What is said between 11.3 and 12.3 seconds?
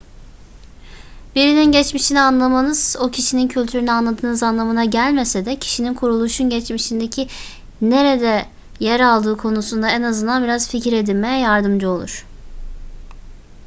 yardımcı olur